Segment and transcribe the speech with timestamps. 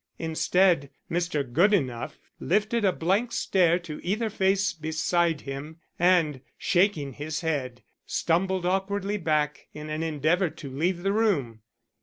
[0.17, 1.43] Instead, Mr.
[1.43, 8.65] Goodenough lifted a blank stare to either face beside him, and, shaking his head, stumbled
[8.65, 11.61] awkwardly back in an endeavor to leave the room.